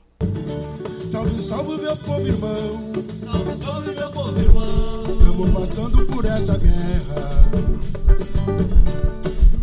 [1.51, 2.93] Salve, meu povo irmão.
[3.29, 5.03] Salve, salve, meu povo irmão.
[5.19, 7.51] Estamos passando por essa guerra.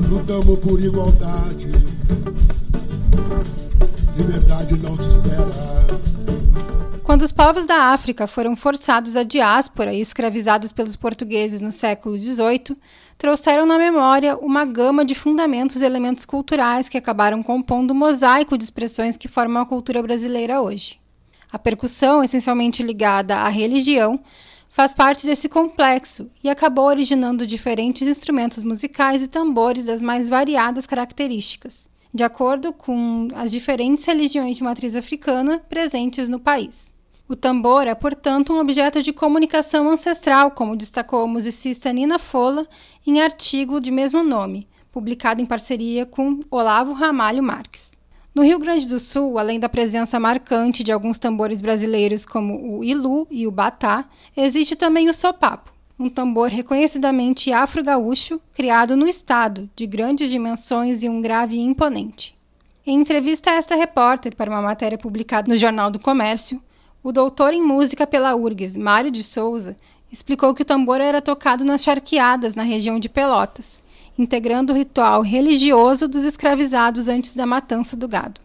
[0.07, 1.73] Lutamos por igualdade.
[4.19, 7.01] Liberdade não se espera.
[7.03, 12.21] Quando os povos da África foram forçados à diáspora e escravizados pelos portugueses no século
[12.21, 12.77] XVIII,
[13.17, 18.59] trouxeram na memória uma gama de fundamentos e elementos culturais que acabaram compondo o mosaico
[18.59, 20.99] de expressões que formam a cultura brasileira hoje.
[21.51, 24.21] A percussão, essencialmente ligada à religião,
[24.69, 30.87] faz parte desse complexo e acabou originando diferentes instrumentos musicais e tambores das mais variadas
[30.87, 36.93] características, de acordo com as diferentes religiões de matriz africana presentes no país.
[37.27, 42.67] O tambor é, portanto, um objeto de comunicação ancestral, como destacou a musicista Nina Fola
[43.07, 47.98] em artigo de mesmo nome, publicado em parceria com Olavo Ramalho Marques.
[48.39, 52.85] No Rio Grande do Sul, além da presença marcante de alguns tambores brasileiros como o
[52.85, 54.05] ilu e o batá,
[54.37, 61.09] existe também o sopapo, um tambor reconhecidamente afro-gaúcho, criado no estado, de grandes dimensões e
[61.09, 62.39] um grave imponente.
[62.87, 66.63] Em entrevista a esta repórter para uma matéria publicada no Jornal do Comércio,
[67.03, 69.77] o doutor em música pela URGS, Mário de Souza,
[70.13, 73.83] explicou que o tambor era tocado nas charqueadas na região de Pelotas
[74.19, 78.41] integrando o ritual religioso dos escravizados antes da matança do gado.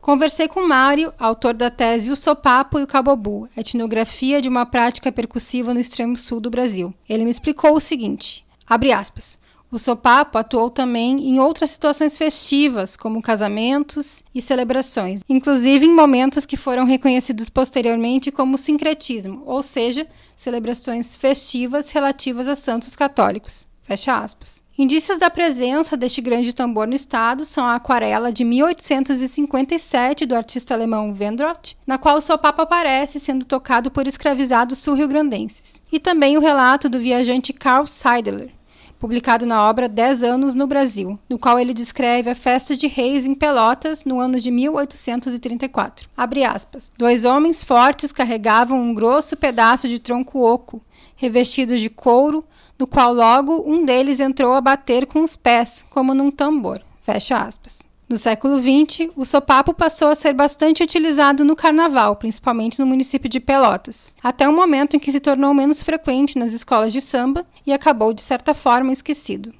[0.00, 5.12] Conversei com Mário, autor da tese O Sopapo e o Cabobu, etnografia de uma prática
[5.12, 6.94] percussiva no extremo sul do Brasil.
[7.06, 9.38] Ele me explicou o seguinte, aspas,
[9.70, 16.46] o sopapo atuou também em outras situações festivas, como casamentos e celebrações, inclusive em momentos
[16.46, 23.66] que foram reconhecidos posteriormente como sincretismo, ou seja, celebrações festivas relativas a santos católicos.
[23.88, 24.62] Fecha aspas.
[24.76, 30.74] Indícios da presença deste grande tambor no estado são a aquarela de 1857 do artista
[30.74, 36.40] alemão Vendrot, na qual o sopapo aparece sendo tocado por escravizados sul-riograndenses, e também o
[36.40, 38.50] relato do viajante Carl Seidler,
[38.98, 43.24] publicado na obra Dez Anos no Brasil, no qual ele descreve a festa de reis
[43.24, 46.10] em Pelotas no ano de 1834.
[46.14, 46.92] Abre aspas.
[46.98, 50.82] Dois homens fortes carregavam um grosso pedaço de tronco oco,
[51.16, 52.44] revestido de couro,
[52.78, 56.80] no qual logo um deles entrou a bater com os pés, como num tambor.
[57.02, 57.88] Fecha aspas.
[58.08, 63.28] No século XX, o sopapo passou a ser bastante utilizado no carnaval, principalmente no município
[63.28, 67.44] de Pelotas, até o momento em que se tornou menos frequente nas escolas de samba
[67.66, 69.52] e acabou, de certa forma, esquecido.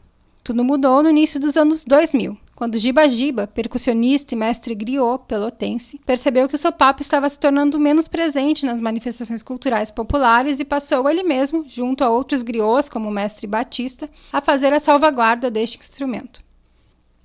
[0.43, 6.01] Tudo mudou no início dos anos 2000, quando Giba Giba, percussionista e mestre griot pelotense,
[6.05, 11.09] percebeu que o sopapo estava se tornando menos presente nas manifestações culturais populares e passou
[11.09, 15.79] ele mesmo, junto a outros griots como o mestre Batista, a fazer a salvaguarda deste
[15.79, 16.43] instrumento.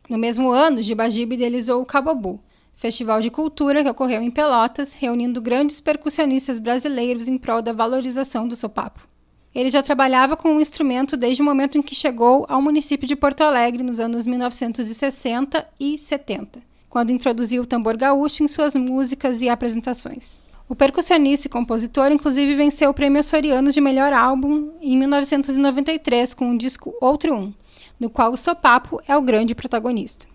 [0.08, 2.40] No mesmo ano, Giba Giba idealizou o Cabobu,
[2.76, 8.48] festival de cultura que ocorreu em Pelotas, reunindo grandes percussionistas brasileiros em prol da valorização
[8.48, 9.13] do sopapo.
[9.54, 13.16] Ele já trabalhava com o instrumento desde o momento em que chegou ao município de
[13.16, 19.42] Porto Alegre nos anos 1960 e 70, quando introduziu o tambor gaúcho em suas músicas
[19.42, 20.40] e apresentações.
[20.68, 26.50] O percussionista e compositor, inclusive, venceu o Prêmio Açorianos de Melhor Álbum em 1993 com
[26.50, 27.54] o disco Outro Um,
[28.00, 30.26] no qual o sopapo é o grande protagonista.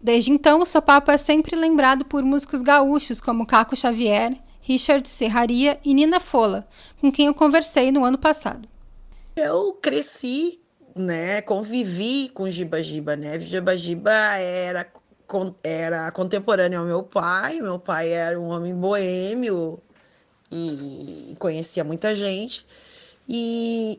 [0.00, 5.80] Desde então, o sopapo é sempre lembrado por músicos gaúchos como Caco Xavier, Richard Serraria
[5.82, 6.68] e Nina Fola,
[7.00, 8.68] com quem eu conversei no ano passado.
[9.34, 10.60] Eu cresci,
[10.94, 13.40] né, convivi com Giba Giba, né?
[13.40, 14.86] Giba Giba era
[15.64, 17.60] era contemporâneo ao meu pai.
[17.60, 19.80] Meu pai era um homem boêmio
[20.52, 22.66] e conhecia muita gente.
[23.26, 23.98] E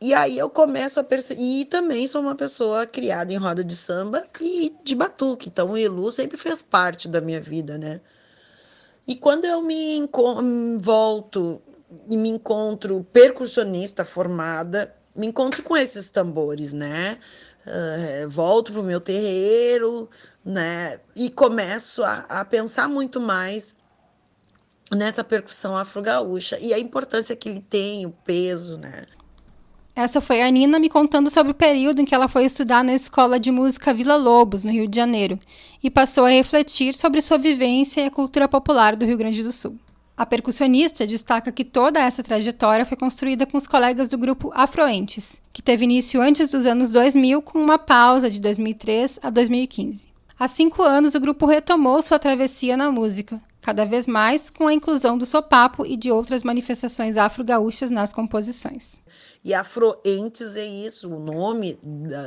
[0.00, 1.40] e aí eu começo a perceber.
[1.42, 5.48] E também sou uma pessoa criada em roda de samba e de batuque.
[5.50, 8.00] Então o Ilu sempre fez parte da minha vida, né?
[9.06, 10.08] E quando eu me
[10.78, 11.62] volto
[12.10, 17.18] e me encontro percussionista formada, me encontro com esses tambores, né?
[17.66, 20.10] Uh, volto para o meu terreiro,
[20.44, 21.00] né?
[21.14, 23.76] E começo a, a pensar muito mais
[24.94, 29.06] nessa percussão afro-gaúcha e a importância que ele tem, o peso, né?
[29.96, 32.92] Essa foi a Nina me contando sobre o período em que ela foi estudar na
[32.92, 35.40] Escola de Música Vila Lobos, no Rio de Janeiro,
[35.82, 39.50] e passou a refletir sobre sua vivência e a cultura popular do Rio Grande do
[39.50, 39.78] Sul.
[40.14, 45.40] A percussionista destaca que toda essa trajetória foi construída com os colegas do grupo Afroentes,
[45.50, 50.08] que teve início antes dos anos 2000 com uma pausa de 2003 a 2015.
[50.38, 54.72] Há cinco anos, o grupo retomou sua travessia na música, cada vez mais com a
[54.72, 59.00] inclusão do sopapo e de outras manifestações afro-gaúchas nas composições.
[59.42, 61.76] E Afroentes é isso, o nome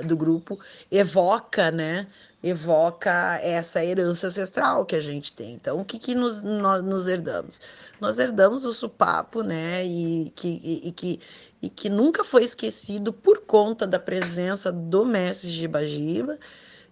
[0.06, 0.60] do grupo
[0.92, 2.08] evoca, né?
[2.44, 5.54] Evoca essa herança ancestral que a gente tem.
[5.54, 7.62] Então, o que, que nos, nós nos herdamos?
[8.02, 9.86] Nós herdamos o supapo, né?
[9.86, 11.20] E que, e, e que,
[11.62, 16.38] e que nunca foi esquecido por conta da presença do mestre Giba-Giba.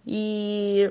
[0.06, 0.90] E,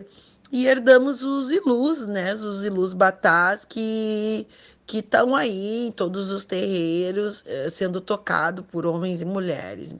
[0.51, 2.33] e herdamos os ilus, né?
[2.33, 4.47] Os ilus batás que
[4.87, 9.97] que estão aí em todos os terreiros eh, sendo tocado por homens e mulheres.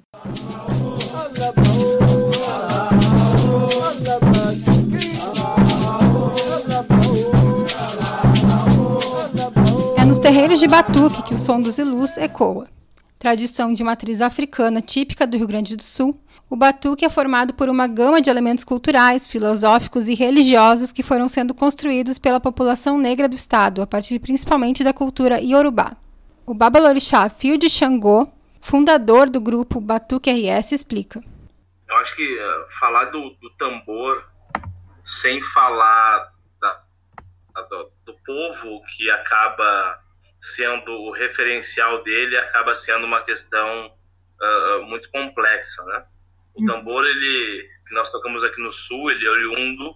[9.97, 12.69] É nos terreiros de batuque que o som dos ilus ecoa.
[13.19, 17.67] Tradição de matriz africana típica do Rio Grande do Sul, o batuque é formado por
[17.67, 23.27] uma gama de elementos culturais, filosóficos e religiosos que foram sendo construídos pela população negra
[23.27, 25.97] do estado, a partir principalmente da cultura iorubá.
[26.45, 28.31] O Babalorixá Fio de Xangô,
[28.61, 31.21] fundador do grupo Batuque RS, explica.
[31.89, 34.29] Eu acho que uh, falar do, do, tambor
[35.03, 36.31] sem falar
[36.61, 36.81] da,
[37.63, 39.99] do, do povo que acaba
[40.47, 43.91] sendo o referencial dele acaba sendo uma questão
[44.41, 46.05] uh, muito complexa, né?
[46.53, 49.95] O tambor, ele, que nós tocamos aqui no sul, ele é oriundo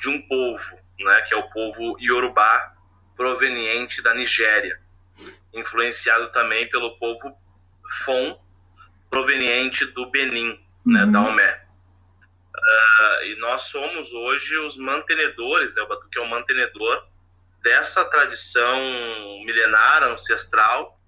[0.00, 2.74] de um povo, né, que é o povo Yorubá,
[3.16, 4.80] proveniente da Nigéria,
[5.54, 7.36] influenciado também pelo povo
[8.04, 8.40] Fon,
[9.08, 11.12] proveniente do Benin, né, uhum.
[11.12, 11.64] da Omé.
[12.56, 17.06] Uh, e nós somos hoje os mantenedores, né, o Batuque é o mantenedor
[17.62, 18.78] dessa tradição
[19.44, 20.98] milenar, ancestral,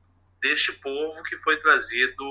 [0.40, 2.25] deste povo que foi trazido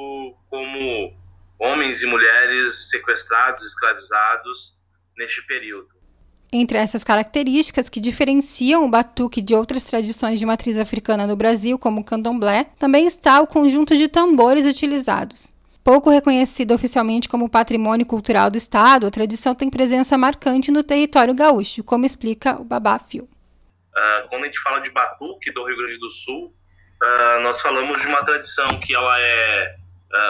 [0.49, 1.13] como
[1.59, 4.73] homens e mulheres sequestrados, escravizados
[5.17, 5.89] neste período.
[6.53, 11.79] Entre essas características que diferenciam o batuque de outras tradições de matriz africana no Brasil,
[11.79, 15.53] como o candomblé, também está o conjunto de tambores utilizados.
[15.81, 21.33] Pouco reconhecido oficialmente como patrimônio cultural do Estado, a tradição tem presença marcante no território
[21.33, 23.29] gaúcho, como explica o Babá Fio.
[23.91, 26.55] Uh, quando a gente fala de batuque do Rio Grande do Sul,
[27.03, 29.75] uh, nós falamos de uma tradição que ela é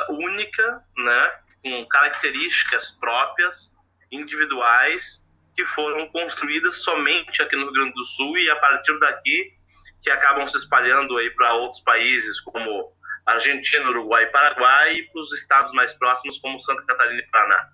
[0.10, 1.32] uh, única, né,
[1.64, 3.78] com características próprias,
[4.12, 9.54] individuais, que foram construídas somente aqui no Rio Grande do Sul e a partir daqui
[10.02, 12.92] que acabam se espalhando aí para outros países como
[13.26, 17.70] Argentina, Uruguai, Paraguai e para os estados mais próximos como Santa Catarina e Paraná.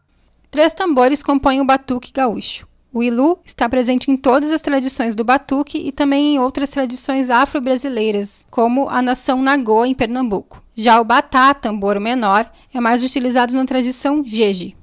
[0.52, 2.68] Três tambores compõem o batuque gaúcho.
[2.94, 7.30] O ilu está presente em todas as tradições do batuque e também em outras tradições
[7.30, 10.64] afro-brasileiras, como a nação Nagô em Pernambuco.
[10.74, 14.76] Já o batá, tambor menor, é mais utilizado na tradição jeje.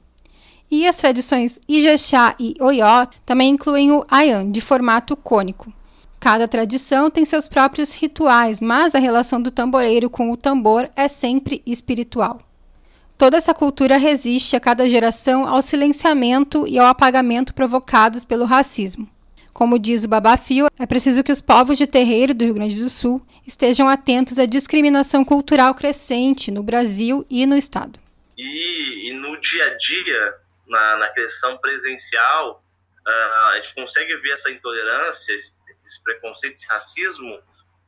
[0.70, 5.72] E as tradições Ijexá e Oió também incluem o ayan, de formato cônico.
[6.20, 11.06] Cada tradição tem seus próprios rituais, mas a relação do tamboreiro com o tambor é
[11.06, 12.40] sempre espiritual.
[13.16, 19.08] Toda essa cultura resiste a cada geração ao silenciamento e ao apagamento provocados pelo racismo.
[19.52, 22.90] Como diz o Babafio, é preciso que os povos de terreiro do Rio Grande do
[22.90, 28.00] Sul estejam atentos à discriminação cultural crescente no Brasil e no Estado.
[28.36, 30.34] E, e no dia a dia,
[30.66, 32.64] na, na questão presencial,
[33.06, 35.52] uh, a gente consegue ver essa intolerância, esse,
[35.86, 37.38] esse preconceito, esse racismo,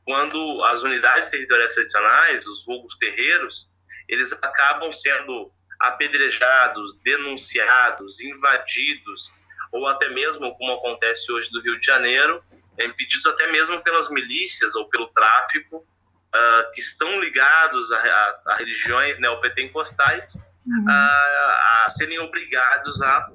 [0.04, 3.68] quando as unidades territoriais tradicionais, os vulgos terreiros,
[4.08, 9.32] eles acabam sendo apedrejados, denunciados, invadidos,
[9.72, 12.42] ou até mesmo, como acontece hoje no Rio de Janeiro,
[12.78, 18.54] impedidos até mesmo pelas milícias ou pelo tráfico, uh, que estão ligados a, a, a
[18.56, 20.34] religiões neopentecostais,
[20.66, 20.84] uhum.
[20.88, 23.30] a, a, serem obrigados a,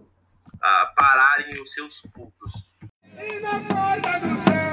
[0.62, 2.70] a pararem os seus cultos.
[3.18, 4.71] E na porta do céu,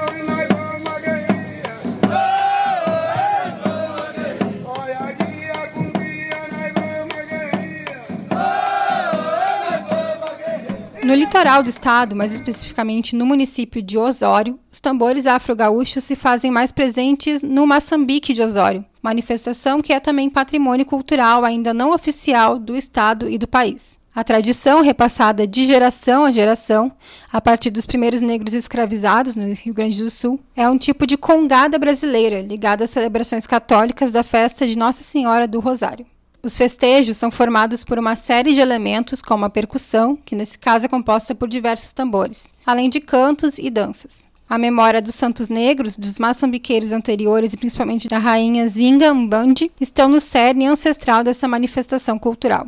[11.09, 16.51] No litoral do estado, mais especificamente no município de Osório, os tambores afro-gaúchos se fazem
[16.51, 22.59] mais presentes no Maçambique de Osório, manifestação que é também patrimônio cultural ainda não oficial
[22.59, 23.97] do estado e do país.
[24.13, 26.91] A tradição, repassada de geração a geração,
[27.33, 31.17] a partir dos primeiros negros escravizados no Rio Grande do Sul, é um tipo de
[31.17, 36.05] congada brasileira ligada às celebrações católicas da festa de Nossa Senhora do Rosário.
[36.41, 40.85] Os festejos são formados por uma série de elementos, como a percussão, que nesse caso
[40.85, 44.25] é composta por diversos tambores, além de cantos e danças.
[44.49, 50.07] A memória dos santos negros, dos maçambiqueiros anteriores e principalmente da rainha Zinga Mbandi estão
[50.07, 52.67] no cerne ancestral dessa manifestação cultural.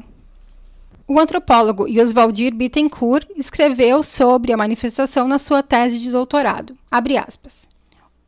[1.07, 6.77] O antropólogo Oswaldir Bittencourt escreveu sobre a manifestação na sua tese de doutorado.
[6.91, 7.70] Abre aspas.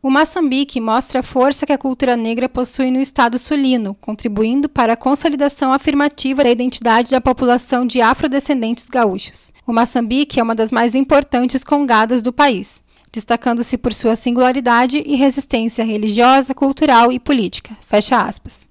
[0.06, 4.92] O Moçambique mostra a força que a cultura negra possui no estado sulino, contribuindo para
[4.92, 9.54] a consolidação afirmativa da identidade da população de afrodescendentes gaúchos.
[9.66, 12.84] O Moçambique é uma das mais importantes congadas do país,
[13.14, 17.78] destacando-se por sua singularidade e resistência religiosa, cultural e política.
[17.86, 18.68] Fecha aspas.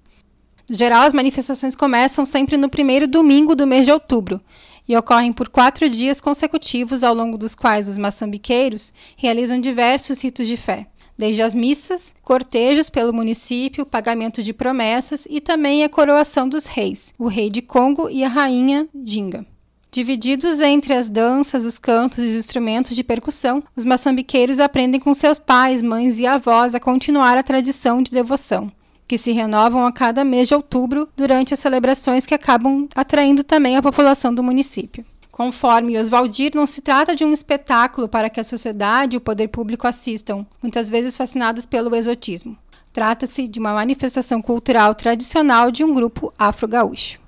[0.68, 4.38] No geral, as manifestações começam sempre no primeiro domingo do mês de outubro
[4.86, 10.46] e ocorrem por quatro dias consecutivos, ao longo dos quais os maçambiqueiros realizam diversos ritos
[10.46, 16.48] de fé desde as missas, cortejos pelo município, pagamento de promessas e também a coroação
[16.48, 19.46] dos reis, o rei de Congo e a rainha Ginga.
[19.90, 25.12] Divididos entre as danças, os cantos e os instrumentos de percussão, os maçambiqueiros aprendem com
[25.12, 28.72] seus pais, mães e avós a continuar a tradição de devoção,
[29.06, 33.76] que se renovam a cada mês de outubro durante as celebrações que acabam atraindo também
[33.76, 35.04] a população do município.
[35.32, 39.48] Conforme Oswaldir, não se trata de um espetáculo para que a sociedade e o poder
[39.48, 42.56] público assistam, muitas vezes fascinados pelo exotismo.
[42.92, 47.18] Trata-se de uma manifestação cultural tradicional de um grupo afro-gaúcho.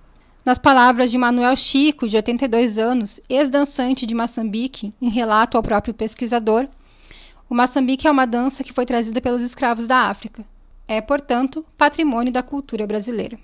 [0.44, 5.94] Nas palavras de Manuel Chico, de 82 anos, ex-dançante de Moçambique, em relato ao próprio
[5.94, 6.68] pesquisador,
[7.49, 10.44] o Moçambique é uma dança que foi trazida pelos escravos da África.
[10.87, 13.38] É, portanto, patrimônio da cultura brasileira.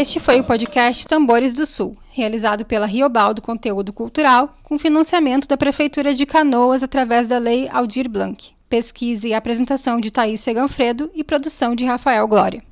[0.00, 5.58] Este foi o podcast Tambores do Sul, realizado pela Riobaldo Conteúdo Cultural, com financiamento da
[5.58, 8.54] Prefeitura de Canoas através da Lei Aldir Blanc.
[8.66, 12.64] Pesquisa e apresentação de Thaís Seganfredo e produção de Rafael Glória.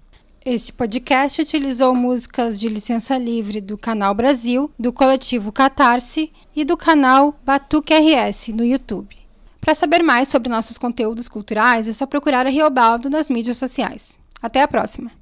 [0.43, 6.79] Este podcast utilizou músicas de licença livre do Canal Brasil, do coletivo Catarse e do
[6.79, 9.15] canal Batuque RS no YouTube.
[9.61, 14.17] Para saber mais sobre nossos conteúdos culturais, é só procurar a Riobaldo nas mídias sociais.
[14.41, 15.18] Até a próxima!